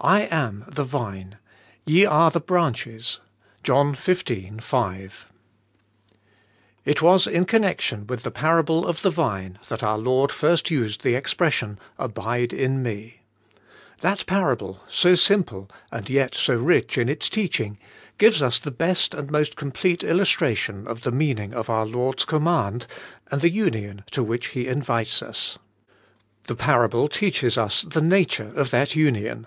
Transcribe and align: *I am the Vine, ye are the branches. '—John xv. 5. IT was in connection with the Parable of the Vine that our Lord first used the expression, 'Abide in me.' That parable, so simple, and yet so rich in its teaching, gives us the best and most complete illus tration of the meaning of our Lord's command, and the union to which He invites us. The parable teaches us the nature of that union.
*I 0.00 0.22
am 0.22 0.64
the 0.68 0.82
Vine, 0.82 1.38
ye 1.86 2.04
are 2.04 2.28
the 2.30 2.40
branches. 2.40 3.20
'—John 3.62 3.94
xv. 3.94 4.60
5. 4.60 5.26
IT 6.84 7.00
was 7.00 7.26
in 7.28 7.44
connection 7.44 8.04
with 8.08 8.24
the 8.24 8.32
Parable 8.32 8.86
of 8.88 9.02
the 9.02 9.08
Vine 9.10 9.56
that 9.68 9.84
our 9.84 9.96
Lord 9.96 10.32
first 10.32 10.68
used 10.68 11.04
the 11.04 11.14
expression, 11.14 11.78
'Abide 11.96 12.52
in 12.52 12.82
me.' 12.82 13.20
That 14.00 14.26
parable, 14.26 14.80
so 14.88 15.14
simple, 15.14 15.70
and 15.92 16.10
yet 16.10 16.34
so 16.34 16.56
rich 16.56 16.98
in 16.98 17.08
its 17.08 17.30
teaching, 17.30 17.78
gives 18.18 18.42
us 18.42 18.58
the 18.58 18.72
best 18.72 19.14
and 19.14 19.30
most 19.30 19.54
complete 19.54 20.02
illus 20.02 20.34
tration 20.34 20.88
of 20.88 21.02
the 21.02 21.12
meaning 21.12 21.54
of 21.54 21.70
our 21.70 21.86
Lord's 21.86 22.24
command, 22.24 22.88
and 23.30 23.40
the 23.42 23.48
union 23.48 24.02
to 24.10 24.24
which 24.24 24.48
He 24.48 24.66
invites 24.66 25.22
us. 25.22 25.56
The 26.48 26.56
parable 26.56 27.06
teaches 27.06 27.56
us 27.56 27.82
the 27.82 28.02
nature 28.02 28.52
of 28.56 28.70
that 28.70 28.96
union. 28.96 29.46